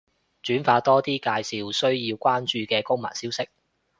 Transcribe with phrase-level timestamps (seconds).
[0.43, 1.29] 轉發多啲介
[1.59, 3.47] 紹需要關注嘅公民消息